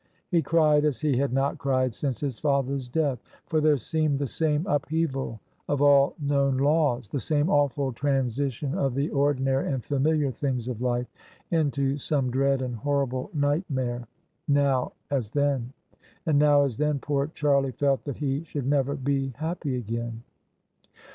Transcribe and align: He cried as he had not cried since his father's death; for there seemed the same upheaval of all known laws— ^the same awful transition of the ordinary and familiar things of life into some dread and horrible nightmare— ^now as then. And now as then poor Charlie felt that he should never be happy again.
He 0.31 0.41
cried 0.41 0.83
as 0.83 0.99
he 1.01 1.15
had 1.17 1.31
not 1.31 1.59
cried 1.59 1.93
since 1.93 2.19
his 2.21 2.39
father's 2.39 2.89
death; 2.89 3.19
for 3.45 3.61
there 3.61 3.77
seemed 3.77 4.17
the 4.17 4.25
same 4.25 4.65
upheaval 4.65 5.39
of 5.69 5.79
all 5.79 6.15
known 6.19 6.57
laws— 6.57 7.07
^the 7.09 7.21
same 7.21 7.51
awful 7.51 7.93
transition 7.93 8.73
of 8.73 8.95
the 8.95 9.11
ordinary 9.11 9.71
and 9.71 9.85
familiar 9.85 10.31
things 10.31 10.67
of 10.67 10.81
life 10.81 11.05
into 11.51 11.97
some 11.99 12.31
dread 12.31 12.63
and 12.63 12.77
horrible 12.77 13.29
nightmare— 13.31 14.07
^now 14.51 14.91
as 15.11 15.29
then. 15.29 15.71
And 16.25 16.39
now 16.39 16.63
as 16.63 16.77
then 16.77 16.97
poor 16.97 17.27
Charlie 17.27 17.71
felt 17.71 18.03
that 18.05 18.17
he 18.17 18.43
should 18.43 18.65
never 18.65 18.95
be 18.95 19.33
happy 19.37 19.75
again. 19.75 20.23